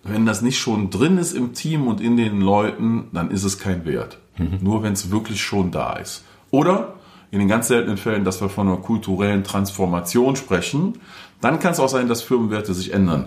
Wenn 0.03 0.27
das 0.27 0.43
nicht 0.43 0.59
schon 0.59 0.91
drin 0.91 1.19
ist 1.19 1.33
im 1.33 1.55
Team 1.55 1.89
und 1.89 2.01
in 2.01 2.17
den 2.17 2.41
Leuten, 2.41 3.09
dann 3.13 3.31
ist 3.31 3.45
es 3.45 3.59
kein 3.59 3.85
Wert. 3.85 4.19
Mhm. 4.37 4.59
Nur 4.61 4.83
wenn 4.83 4.93
es 4.93 5.11
wirklich 5.11 5.43
schon 5.43 5.71
da 5.71 5.95
ist. 5.95 6.25
Oder 6.51 6.95
in 7.35 7.41
den 7.41 7.49
ganz 7.49 7.67
seltenen 7.67 7.97
Fällen, 7.97 8.25
dass 8.25 8.41
wir 8.41 8.49
von 8.49 8.69
einer 8.69 8.77
kulturellen 8.77 9.43
Transformation 9.43 10.37
sprechen, 10.37 11.01
dann 11.41 11.59
kann 11.59 11.73
es 11.73 11.81
auch 11.81 11.89
sein, 11.89 12.07
dass 12.07 12.23
Firmenwerte 12.23 12.73
sich 12.75 12.93
ändern. 12.93 13.27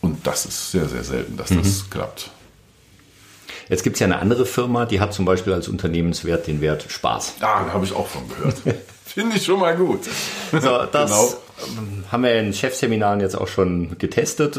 Und 0.00 0.26
das 0.26 0.46
ist 0.46 0.70
sehr, 0.70 0.88
sehr 0.88 1.04
selten, 1.04 1.36
dass 1.36 1.50
das 1.50 1.84
mhm. 1.84 1.90
klappt. 1.90 2.30
Jetzt 3.68 3.82
gibt 3.82 3.96
es 3.96 4.00
ja 4.00 4.06
eine 4.06 4.20
andere 4.20 4.46
Firma, 4.46 4.86
die 4.86 5.00
hat 5.00 5.12
zum 5.12 5.26
Beispiel 5.26 5.52
als 5.52 5.68
Unternehmenswert 5.68 6.46
den 6.46 6.62
Wert 6.62 6.86
Spaß. 6.88 7.34
Ja, 7.42 7.64
da 7.66 7.74
habe 7.74 7.84
ich 7.84 7.94
auch 7.94 8.06
von 8.06 8.26
gehört. 8.26 8.56
Finde 9.04 9.36
ich 9.36 9.44
schon 9.44 9.60
mal 9.60 9.76
gut. 9.76 10.00
So, 10.50 10.86
das 10.90 11.10
genau. 11.10 12.02
haben 12.10 12.22
wir 12.22 12.34
in 12.40 12.54
Chefseminaren 12.54 13.20
jetzt 13.20 13.34
auch 13.34 13.48
schon 13.48 13.98
getestet. 13.98 14.58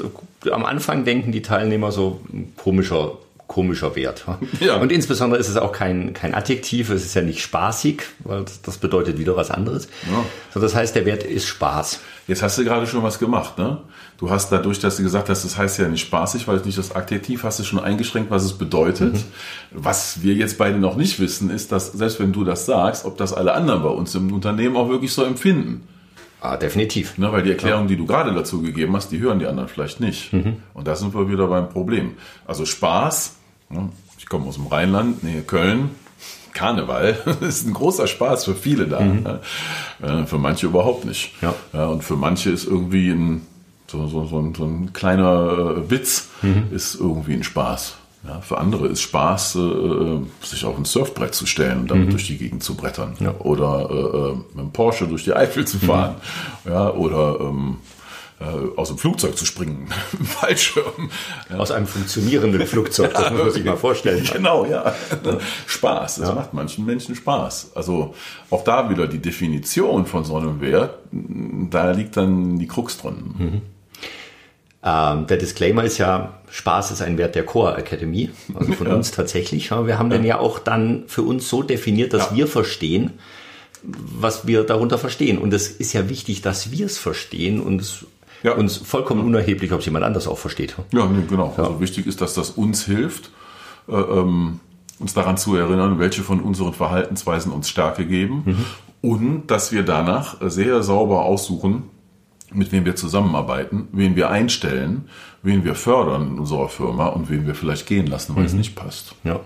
Am 0.52 0.66
Anfang 0.66 1.04
denken 1.04 1.32
die 1.32 1.42
Teilnehmer 1.42 1.92
so 1.92 2.22
komischer 2.58 3.18
komischer 3.54 3.96
Wert. 3.96 4.26
Ja. 4.60 4.78
Und 4.78 4.92
insbesondere 4.92 5.40
ist 5.40 5.50
es 5.50 5.58
auch 5.58 5.72
kein, 5.72 6.14
kein 6.14 6.34
Adjektiv, 6.34 6.90
es 6.90 7.04
ist 7.04 7.16
ja 7.16 7.22
nicht 7.22 7.42
spaßig, 7.42 8.02
weil 8.24 8.46
das 8.64 8.78
bedeutet 8.78 9.18
wieder 9.18 9.36
was 9.36 9.52
anderes. 9.52 9.88
Ja. 10.10 10.24
So, 10.54 10.60
das 10.60 10.74
heißt, 10.74 10.96
der 10.96 11.06
Wert 11.06 11.24
ist 11.24 11.48
Spaß. 11.48 12.00
Jetzt 12.28 12.42
hast 12.42 12.58
du 12.58 12.64
gerade 12.64 12.88
schon 12.88 13.04
was 13.04 13.20
gemacht, 13.20 13.58
ne? 13.58 13.82
Du 14.18 14.30
hast 14.30 14.52
dadurch, 14.52 14.80
dass 14.80 14.98
du 14.98 15.04
gesagt 15.04 15.28
hast, 15.28 15.44
das 15.44 15.58
heißt 15.58 15.80
ja 15.80 15.88
nicht 15.88 16.02
spaßig, 16.02 16.48
weil 16.48 16.58
es 16.58 16.66
nicht 16.66 16.78
das 16.78 16.96
Adjektiv, 16.96 17.44
hast 17.44 17.60
du 17.60 17.64
schon 17.64 17.80
eingeschränkt, 17.80 18.32
was 18.32 18.44
es 18.44 18.54
bedeutet. 18.54 19.14
Mhm. 19.14 19.24
Was 19.72 20.24
wir 20.24 20.34
jetzt 20.34 20.58
beide 20.58 20.78
noch 20.78 20.96
nicht 20.96 21.20
wissen, 21.20 21.50
ist, 21.50 21.72
dass 21.72 21.92
selbst 21.92 22.20
wenn 22.20 22.32
du 22.32 22.44
das 22.44 22.66
sagst, 22.66 23.06
ob 23.06 23.18
das 23.18 23.34
alle 23.34 23.54
anderen 23.54 23.84
bei 23.84 23.90
uns 23.90 24.16
im 24.16 24.32
Unternehmen 24.34 24.78
auch 24.78 24.88
wirklich 24.88 25.12
so 25.12 25.24
empfinden. 25.24 25.88
Ah, 26.44 26.58
definitiv. 26.58 27.18
Ne, 27.18 27.32
weil 27.32 27.44
die 27.44 27.52
Erklärung, 27.52 27.88
die 27.88 27.96
du 27.96 28.06
gerade 28.06 28.34
dazu 28.34 28.62
gegeben 28.62 28.96
hast, 28.96 29.12
die 29.12 29.20
hören 29.20 29.40
die 29.40 29.46
anderen 29.46 29.70
vielleicht 29.70 30.00
nicht. 30.00 30.34
Mhm. 30.34 30.58
Und 30.74 30.88
da 30.88 30.96
sind 30.96 31.14
wir 31.16 31.30
wieder 31.30 31.48
beim 31.48 31.70
Problem. 31.70 32.16
Also 32.46 32.66
Spaß? 32.66 33.38
Ich 34.18 34.28
komme 34.28 34.48
aus 34.48 34.56
dem 34.56 34.68
Rheinland, 34.68 35.24
Nähe 35.24 35.42
Köln, 35.42 35.92
Karneval 36.54 37.18
ist 37.42 37.68
ein 37.68 37.74
großer 37.74 38.08
Spaß 38.08 38.46
für 38.46 38.56
viele 38.56 38.88
da. 38.88 39.02
Mhm. 39.02 39.26
Äh, 40.02 40.26
für 40.26 40.38
manche 40.38 40.68
überhaupt 40.68 41.06
nicht. 41.06 41.34
Ja. 41.42 41.86
und 41.88 42.04
für 42.04 42.16
manche 42.16 42.50
ist 42.52 42.66
irgendwie 42.66 43.10
ein, 43.10 43.48
so, 43.88 44.08
so, 44.08 44.26
so, 44.26 44.40
ein, 44.40 44.56
so 44.56 44.66
ein 44.66 44.94
kleiner 44.94 45.78
äh, 45.78 45.90
Witz 45.90 46.30
mhm. 46.42 46.68
ist 46.72 46.96
irgendwie 46.96 47.34
ein 47.34 47.44
Spaß. 47.44 47.96
Ja, 48.26 48.40
für 48.40 48.58
andere 48.58 48.88
ist 48.88 49.02
Spaß, 49.02 49.56
äh, 49.56 50.20
sich 50.46 50.64
auf 50.64 50.78
ein 50.78 50.86
Surfbrett 50.86 51.36
zu 51.36 51.46
stellen 51.46 51.82
und 51.82 51.92
damit 51.92 52.08
mhm. 52.08 52.12
durch 52.12 52.28
die 52.28 52.38
Gegend 52.38 52.64
zu 52.64 52.76
brettern. 52.76 53.16
Ja. 53.20 53.36
Oder 53.40 53.90
äh, 53.90 54.36
mit 54.56 54.66
dem 54.66 54.72
Porsche 54.72 55.08
durch 55.08 55.26
die 55.26 55.34
Eifel 55.34 55.66
zu 55.66 55.78
fahren. 55.80 56.16
Mhm. 56.64 56.72
Ja, 56.72 56.90
oder 56.92 57.38
ähm, 57.42 57.78
äh, 57.80 58.03
aus 58.76 58.90
dem 58.90 58.98
Flugzeug 58.98 59.38
zu 59.38 59.46
springen, 59.46 59.88
Fallschirm. 60.24 61.10
Ja. 61.50 61.58
Aus 61.58 61.72
einem 61.72 61.88
funktionierenden 61.88 62.66
Flugzeug, 62.66 63.14
das 63.14 63.32
muss 63.32 63.40
man 63.40 63.52
sich 63.52 63.64
mal 63.64 63.78
vorstellen. 63.78 64.28
Genau, 64.34 64.66
ja. 64.66 64.94
Spaß, 65.68 66.16
das 66.16 66.30
ja. 66.30 66.36
macht 66.36 66.54
manchen 66.54 66.86
Menschen 66.86 67.16
Spaß. 67.16 67.72
Also 67.76 68.16
auch 68.50 68.64
da 68.64 68.90
wieder 68.90 69.08
die 69.08 69.20
Definition 69.20 70.06
von 70.06 70.24
so 70.24 70.38
einem 70.38 70.60
Wert, 70.60 71.00
da 71.12 71.92
liegt 71.92 72.18
dann 72.18 72.58
die 72.58 72.68
Krux 72.68 72.98
drin. 72.98 73.36
Mhm. 73.38 73.62
Ähm, 74.84 75.28
der 75.28 75.38
Disclaimer 75.38 75.84
ist 75.84 75.98
ja, 75.98 76.40
Spaß 76.50 76.92
ist 76.92 77.02
ein 77.02 77.18
Wert 77.18 77.36
der 77.36 77.46
Core 77.46 77.78
Academy, 77.78 78.32
also 78.54 78.74
von 78.74 78.88
ja. 78.88 78.96
uns 78.96 79.12
tatsächlich. 79.12 79.72
Wir 79.72 79.98
haben 79.98 80.10
den 80.10 80.26
ja 80.26 80.40
auch 80.40 80.60
dann 80.60 81.06
für 81.08 81.22
uns 81.22 81.48
so 81.48 81.64
definiert, 81.64 82.14
dass 82.14 82.36
wir 82.36 82.48
verstehen, 82.48 83.12
was 83.84 84.46
wir 84.46 84.64
darunter 84.64 84.98
verstehen. 84.98 85.38
Und 85.38 85.54
es 85.54 85.70
ist 85.70 85.94
ja 85.94 86.10
wichtig, 86.10 86.42
dass 86.42 86.72
wir 86.72 86.86
es 86.86 86.98
verstehen 86.98 87.62
und 87.62 87.80
es 87.80 88.06
ja. 88.44 88.54
uns 88.54 88.78
vollkommen 88.78 89.26
unerheblich, 89.26 89.72
ob 89.72 89.80
es 89.80 89.86
jemand 89.86 90.06
anders 90.06 90.28
auch 90.28 90.38
versteht. 90.38 90.76
Ja, 90.92 91.06
nee, 91.08 91.24
genau. 91.28 91.54
Ja. 91.58 91.64
Also 91.64 91.80
wichtig 91.80 92.06
ist, 92.06 92.22
dass 92.22 92.34
das 92.34 92.52
uns 92.52 92.86
hilft, 92.86 93.32
äh, 93.88 93.96
ähm, 93.96 94.60
uns 95.00 95.14
daran 95.14 95.38
zu 95.38 95.56
erinnern, 95.56 96.00
welche 96.00 96.22
von 96.22 96.40
unseren 96.40 96.74
Verhaltensweisen 96.74 97.52
uns 97.52 97.70
Stärke 97.70 98.06
geben 98.06 98.44
mhm. 98.46 98.66
und 99.02 99.48
dass 99.48 99.72
wir 99.72 99.84
danach 99.84 100.38
sehr 100.42 100.84
sauber 100.84 101.24
aussuchen, 101.24 101.84
mit 102.54 102.72
wem 102.72 102.86
wir 102.86 102.96
zusammenarbeiten, 102.96 103.88
wen 103.92 104.16
wir 104.16 104.30
einstellen, 104.30 105.10
wen 105.42 105.66
wir 105.66 105.74
fördern 105.74 106.28
in 106.28 106.40
unserer 106.40 106.70
Firma 106.70 107.08
und 107.08 107.30
wen 107.30 107.48
wir 107.48 107.56
vielleicht 107.56 107.88
gehen 107.88 108.06
lassen, 108.06 108.36
weil 108.36 108.44
mhm. 108.44 108.48
es 108.48 108.54
nicht 108.54 108.76
passt. 108.76 109.16
Ja. 109.24 109.40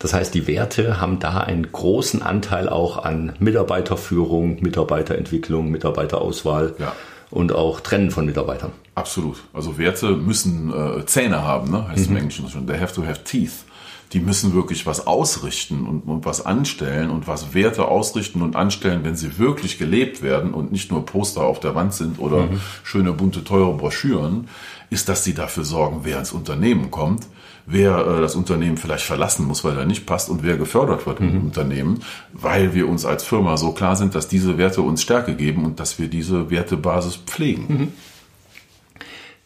Das 0.00 0.12
heißt, 0.12 0.34
die 0.34 0.48
Werte 0.48 1.00
haben 1.00 1.20
da 1.20 1.38
einen 1.38 1.70
großen 1.70 2.20
Anteil 2.20 2.68
auch 2.68 3.02
an 3.04 3.34
Mitarbeiterführung, 3.38 4.60
Mitarbeiterentwicklung, 4.60 5.70
Mitarbeiterauswahl. 5.70 6.74
Ja 6.78 6.92
und 7.34 7.52
auch 7.52 7.80
Trennen 7.80 8.12
von 8.12 8.26
Mitarbeitern. 8.26 8.70
Absolut. 8.94 9.42
Also 9.52 9.76
Werte 9.76 10.10
müssen 10.10 10.72
äh, 10.72 11.04
Zähne 11.04 11.42
haben, 11.42 11.70
ne? 11.70 11.88
heißt 11.88 12.08
mhm. 12.08 12.16
im 12.16 12.22
Englischen 12.22 12.48
schon. 12.48 12.66
They 12.66 12.78
have 12.78 12.94
to 12.94 13.04
have 13.04 13.24
teeth. 13.24 13.64
Die 14.12 14.20
müssen 14.20 14.54
wirklich 14.54 14.86
was 14.86 15.08
ausrichten 15.08 15.84
und, 15.84 16.02
und 16.02 16.24
was 16.24 16.46
anstellen 16.46 17.10
und 17.10 17.26
was 17.26 17.52
Werte 17.52 17.88
ausrichten 17.88 18.40
und 18.40 18.54
anstellen, 18.54 19.00
wenn 19.02 19.16
sie 19.16 19.38
wirklich 19.38 19.78
gelebt 19.78 20.22
werden 20.22 20.54
und 20.54 20.70
nicht 20.70 20.92
nur 20.92 21.04
Poster 21.04 21.40
auf 21.42 21.58
der 21.58 21.74
Wand 21.74 21.92
sind 21.92 22.20
oder 22.20 22.42
mhm. 22.42 22.60
schöne, 22.84 23.12
bunte, 23.12 23.42
teure 23.42 23.74
Broschüren, 23.74 24.46
ist, 24.90 25.08
dass 25.08 25.24
sie 25.24 25.34
dafür 25.34 25.64
sorgen, 25.64 26.00
wer 26.04 26.20
ins 26.20 26.30
Unternehmen 26.30 26.92
kommt, 26.92 27.26
wer 27.66 28.06
äh, 28.06 28.20
das 28.20 28.34
Unternehmen 28.34 28.76
vielleicht 28.76 29.04
verlassen 29.04 29.46
muss, 29.46 29.64
weil 29.64 29.76
er 29.78 29.86
nicht 29.86 30.06
passt 30.06 30.28
und 30.28 30.42
wer 30.42 30.56
gefördert 30.56 31.06
wird 31.06 31.20
mhm. 31.20 31.28
im 31.28 31.44
Unternehmen, 31.46 32.02
weil 32.32 32.74
wir 32.74 32.88
uns 32.88 33.04
als 33.04 33.24
Firma 33.24 33.56
so 33.56 33.72
klar 33.72 33.96
sind, 33.96 34.14
dass 34.14 34.28
diese 34.28 34.58
Werte 34.58 34.82
uns 34.82 35.02
Stärke 35.02 35.34
geben 35.34 35.64
und 35.64 35.80
dass 35.80 35.98
wir 35.98 36.08
diese 36.08 36.50
Wertebasis 36.50 37.16
pflegen. 37.16 37.66
Mhm. 37.68 37.92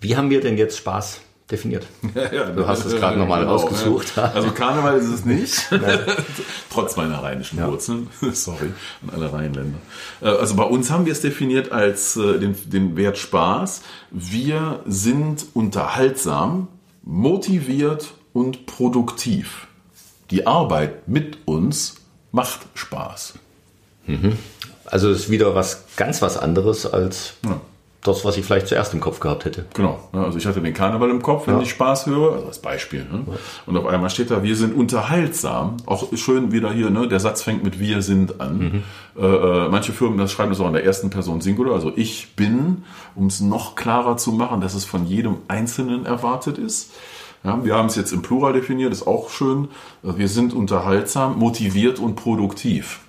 Wie 0.00 0.16
haben 0.16 0.30
wir 0.30 0.40
denn 0.40 0.56
jetzt 0.56 0.78
Spaß 0.78 1.20
definiert. 1.50 1.86
Ja, 2.14 2.32
ja, 2.32 2.44
du 2.50 2.66
hast 2.66 2.84
es 2.84 2.96
gerade 2.96 3.18
nochmal 3.18 3.40
genau, 3.40 3.56
rausgesucht. 3.56 4.16
Ja. 4.16 4.32
Also 4.34 4.50
Karneval 4.50 4.98
ist 4.98 5.08
es 5.08 5.24
nicht, 5.24 5.70
trotz 6.70 6.96
meiner 6.96 7.22
rheinischen 7.22 7.62
Wurzeln. 7.62 8.08
Sorry 8.32 8.72
an 9.02 9.14
alle 9.14 9.32
Rheinländer. 9.32 9.78
Äh, 10.20 10.28
also 10.28 10.56
bei 10.56 10.64
uns 10.64 10.90
haben 10.90 11.06
wir 11.06 11.12
es 11.12 11.20
definiert 11.20 11.72
als 11.72 12.16
äh, 12.16 12.38
den, 12.38 12.56
den 12.66 12.96
Wert 12.96 13.18
Spaß. 13.18 13.82
Wir 14.10 14.80
sind 14.86 15.46
unterhaltsam, 15.54 16.68
motiviert 17.08 18.12
und 18.34 18.66
produktiv. 18.66 19.66
Die 20.30 20.46
Arbeit 20.46 21.08
mit 21.08 21.38
uns 21.46 21.96
macht 22.32 22.60
Spaß. 22.74 23.34
Mhm. 24.06 24.36
Also 24.84 25.10
ist 25.10 25.30
wieder 25.30 25.54
was 25.54 25.86
ganz 25.96 26.20
was 26.20 26.36
anderes 26.36 26.84
als 26.84 27.34
ja. 27.44 27.60
Das, 28.08 28.24
was 28.24 28.36
ich 28.36 28.44
vielleicht 28.44 28.68
zuerst 28.68 28.94
im 28.94 29.00
Kopf 29.00 29.20
gehabt 29.20 29.44
hätte. 29.44 29.66
Genau. 29.74 29.98
Also 30.12 30.38
ich 30.38 30.46
hatte 30.46 30.60
den 30.60 30.74
Karneval 30.74 31.10
im 31.10 31.22
Kopf, 31.22 31.46
wenn 31.46 31.56
ja. 31.56 31.62
ich 31.62 31.70
Spaß 31.70 32.06
höre, 32.06 32.32
also 32.32 32.46
als 32.46 32.58
Beispiel. 32.58 33.00
Ne? 33.00 33.24
Ja. 33.26 33.32
Und 33.66 33.76
auf 33.76 33.86
einmal 33.86 34.10
steht 34.10 34.30
da, 34.30 34.42
wir 34.42 34.56
sind 34.56 34.74
unterhaltsam. 34.74 35.76
Auch 35.86 36.08
schön 36.16 36.52
wieder 36.52 36.72
hier, 36.72 36.90
ne? 36.90 37.08
der 37.08 37.20
Satz 37.20 37.42
fängt 37.42 37.62
mit 37.62 37.78
wir 37.78 38.02
sind 38.02 38.40
an. 38.40 38.58
Mhm. 38.58 38.82
Äh, 39.16 39.26
äh 39.26 39.68
manche 39.68 39.92
Firmen 39.92 40.18
das 40.18 40.32
schreiben 40.32 40.50
das 40.50 40.60
auch 40.60 40.66
in 40.66 40.72
der 40.72 40.84
ersten 40.84 41.10
Person 41.10 41.40
Singular, 41.40 41.74
also 41.74 41.92
ich 41.94 42.34
bin, 42.34 42.84
um 43.14 43.26
es 43.26 43.40
noch 43.40 43.74
klarer 43.74 44.16
zu 44.16 44.32
machen, 44.32 44.60
dass 44.60 44.74
es 44.74 44.84
von 44.84 45.06
jedem 45.06 45.36
Einzelnen 45.48 46.06
erwartet 46.06 46.58
ist. 46.58 46.92
Ja, 47.44 47.64
wir 47.64 47.76
haben 47.76 47.86
es 47.86 47.96
jetzt 47.96 48.12
im 48.12 48.22
Plural 48.22 48.52
definiert, 48.52 48.92
ist 48.92 49.06
auch 49.06 49.30
schön. 49.30 49.68
Wir 50.02 50.28
sind 50.28 50.52
unterhaltsam, 50.52 51.38
motiviert 51.38 52.00
und 52.00 52.16
produktiv. 52.16 53.00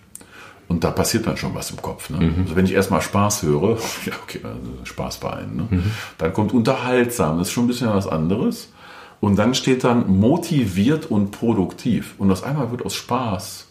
Und 0.69 0.83
da 0.83 0.91
passiert 0.91 1.27
dann 1.27 1.35
schon 1.35 1.53
was 1.55 1.71
im 1.71 1.81
Kopf. 1.81 2.09
Ne? 2.11 2.19
Mhm. 2.19 2.43
Also 2.43 2.55
wenn 2.55 2.65
ich 2.65 2.73
erstmal 2.73 3.01
Spaß 3.01 3.43
höre, 3.43 3.77
ja, 4.05 4.13
okay, 4.23 4.39
also 4.43 4.85
Spaß 4.85 5.17
bei 5.17 5.33
einem, 5.33 5.55
ne? 5.57 5.67
Mhm. 5.69 5.91
dann 6.19 6.31
kommt 6.31 6.53
unterhaltsam, 6.53 7.39
das 7.39 7.47
ist 7.47 7.53
schon 7.53 7.65
ein 7.65 7.67
bisschen 7.67 7.89
was 7.89 8.07
anderes. 8.07 8.71
Und 9.19 9.37
dann 9.37 9.53
steht 9.53 9.83
dann 9.83 10.07
motiviert 10.19 11.07
und 11.07 11.31
produktiv. 11.31 12.13
Und 12.19 12.31
aus 12.31 12.43
einmal 12.43 12.71
wird 12.71 12.85
aus 12.85 12.95
Spaß 12.95 13.65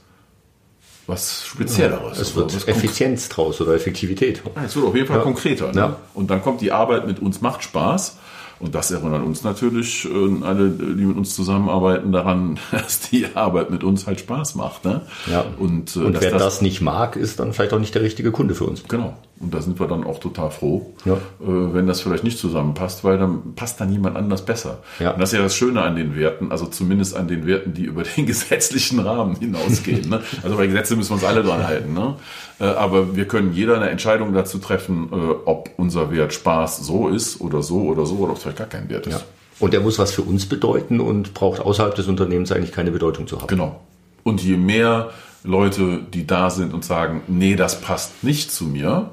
was 1.06 1.46
Spezielleres. 1.46 2.16
Ja, 2.18 2.22
es 2.22 2.36
wird 2.36 2.52
also 2.52 2.66
Effizienz 2.66 3.30
draus 3.30 3.60
oder 3.62 3.74
Effektivität. 3.74 4.42
Ja, 4.54 4.64
es 4.64 4.76
wird 4.76 4.84
auf 4.84 4.94
jeden 4.94 5.06
Fall 5.06 5.16
ja. 5.16 5.22
konkreter. 5.22 5.72
Ne? 5.72 5.96
Und 6.12 6.30
dann 6.30 6.42
kommt 6.42 6.60
die 6.60 6.70
Arbeit 6.70 7.06
mit 7.06 7.20
uns 7.20 7.40
macht 7.40 7.62
Spaß. 7.62 8.18
Und 8.60 8.74
das 8.74 8.90
erinnert 8.90 9.22
uns 9.24 9.44
natürlich, 9.44 10.04
äh, 10.04 10.44
alle, 10.44 10.70
die 10.70 11.04
mit 11.04 11.16
uns 11.16 11.34
zusammenarbeiten, 11.34 12.12
daran, 12.12 12.58
dass 12.70 13.00
die 13.00 13.26
Arbeit 13.34 13.70
mit 13.70 13.84
uns 13.84 14.06
halt 14.06 14.20
Spaß 14.20 14.54
macht. 14.56 14.84
Ne? 14.84 15.02
Ja. 15.30 15.44
Und, 15.58 15.96
äh, 15.96 16.00
Und 16.00 16.20
wer 16.20 16.30
das, 16.30 16.42
das, 16.42 16.62
nicht 16.62 16.80
mag, 16.80 17.16
ist 17.16 17.40
dann 17.40 17.52
vielleicht 17.52 17.72
auch 17.72 17.78
nicht 17.78 17.94
der 17.94 18.02
richtige 18.02 18.32
Kunde 18.32 18.54
für 18.54 18.64
uns. 18.64 18.84
Genau. 18.88 19.16
Und 19.40 19.54
da 19.54 19.62
sind 19.62 19.78
wir 19.78 19.86
dann 19.86 20.04
auch 20.04 20.18
total 20.18 20.50
froh, 20.50 20.94
ja. 21.04 21.14
äh, 21.14 21.18
wenn 21.40 21.86
das 21.86 22.00
vielleicht 22.00 22.24
nicht 22.24 22.38
zusammenpasst, 22.38 23.04
weil 23.04 23.18
dann 23.18 23.54
passt 23.54 23.80
dann 23.80 23.92
jemand 23.92 24.16
anders 24.16 24.44
besser. 24.44 24.78
Ja. 24.98 25.12
Und 25.12 25.20
das 25.20 25.32
ist 25.32 25.36
ja 25.38 25.42
das 25.42 25.54
Schöne 25.54 25.82
an 25.82 25.94
den 25.94 26.16
Werten, 26.16 26.50
also 26.50 26.66
zumindest 26.66 27.16
an 27.16 27.28
den 27.28 27.46
Werten, 27.46 27.72
die 27.72 27.84
über 27.84 28.02
den 28.02 28.26
gesetzlichen 28.26 28.98
Rahmen 28.98 29.36
hinausgehen. 29.36 30.08
ne? 30.08 30.22
Also 30.42 30.56
bei 30.56 30.66
Gesetzen 30.66 30.96
müssen 30.96 31.10
wir 31.10 31.14
uns 31.14 31.24
alle 31.24 31.44
dran 31.44 31.66
halten. 31.66 31.94
Ne? 31.94 32.16
Äh, 32.58 32.64
aber 32.64 33.14
wir 33.14 33.28
können 33.28 33.52
jeder 33.52 33.76
eine 33.76 33.90
Entscheidung 33.90 34.34
dazu 34.34 34.58
treffen, 34.58 35.08
äh, 35.12 35.16
ob 35.44 35.70
unser 35.76 36.10
Wert 36.10 36.32
Spaß 36.32 36.78
so 36.78 37.08
ist 37.08 37.40
oder 37.40 37.62
so 37.62 37.82
oder 37.82 38.06
so 38.06 38.16
oder 38.16 38.30
ob 38.32 38.38
es 38.38 38.42
vielleicht 38.42 38.58
gar 38.58 38.66
kein 38.66 38.88
Wert 38.88 39.06
ist. 39.06 39.14
Ja. 39.14 39.20
Und 39.60 39.72
der 39.72 39.80
muss 39.80 39.98
was 39.98 40.12
für 40.12 40.22
uns 40.22 40.46
bedeuten 40.46 41.00
und 41.00 41.34
braucht 41.34 41.60
außerhalb 41.60 41.94
des 41.94 42.08
Unternehmens 42.08 42.50
eigentlich 42.50 42.72
keine 42.72 42.90
Bedeutung 42.90 43.26
zu 43.26 43.38
haben. 43.38 43.46
Genau. 43.48 43.80
Und 44.24 44.42
je 44.42 44.56
mehr 44.56 45.10
Leute, 45.44 46.00
die 46.12 46.26
da 46.26 46.50
sind 46.50 46.74
und 46.74 46.84
sagen, 46.84 47.22
nee, 47.28 47.56
das 47.56 47.80
passt 47.80 48.22
nicht 48.24 48.50
zu 48.50 48.64
mir, 48.64 49.10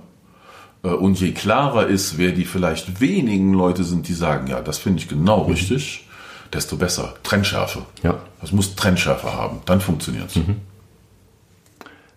und 0.89 1.20
je 1.20 1.32
klarer 1.32 1.88
ist, 1.88 2.18
wer 2.18 2.32
die 2.32 2.46
vielleicht 2.46 3.01
wenigen 3.01 3.54
Leute 3.54 3.84
sind, 3.84 4.08
die 4.08 4.13
sagen, 4.13 4.48
ja, 4.48 4.62
das 4.62 4.77
finde 4.77 5.00
ich 5.00 5.08
genau 5.08 5.46
mhm. 5.46 5.51
richtig, 5.51 6.08
desto 6.54 6.77
besser. 6.77 7.15
Trennschärfe. 7.24 7.84
Ja. 8.04 8.20
Das 8.42 8.51
muss 8.51 8.75
Trennschärfe 8.75 9.34
haben. 9.34 9.62
Dann 9.65 9.82
funktioniert 9.82 10.30
es. 10.30 10.36
Mhm. 10.36 10.62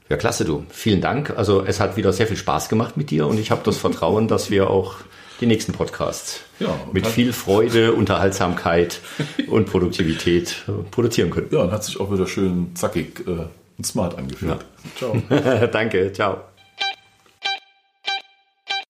Ja, 0.09 0.17
klasse, 0.17 0.45
du. 0.45 0.65
Vielen 0.71 1.01
Dank. 1.01 1.35
Also 1.37 1.65
es 1.65 1.81
hat 1.81 1.97
wieder 1.97 2.13
sehr 2.13 2.27
viel 2.27 2.37
Spaß 2.37 2.69
gemacht 2.69 2.97
mit 2.97 3.11
dir 3.11 3.27
und 3.27 3.39
ich 3.39 3.51
habe 3.51 3.61
das 3.65 3.77
Vertrauen, 3.79 4.29
dass 4.29 4.51
wir 4.51 4.71
auch 4.71 4.97
die 5.41 5.47
nächsten 5.47 5.73
Podcasts 5.73 6.41
ja, 6.59 6.75
mit 6.93 7.07
viel 7.07 7.33
Freude, 7.33 7.93
Unterhaltsamkeit 7.93 9.01
und 9.47 9.67
Produktivität 9.67 10.65
äh, 10.67 10.73
produzieren 10.91 11.31
können. 11.31 11.49
Ja, 11.53 11.61
und 11.61 11.71
hat 11.71 11.85
sich 11.85 12.01
auch 12.01 12.13
wieder 12.13 12.27
schön 12.27 12.75
zackig 12.75 13.21
äh, 13.27 13.47
und 13.77 13.87
smart 13.87 14.19
angefühlt. 14.19 14.59
Ja. 15.01 15.21
Ciao. 15.29 15.67
Danke, 15.73 16.13
ciao. 16.13 16.39